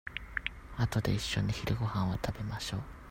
[0.77, 2.81] あとでいっしょに昼ごはんを食べましょう。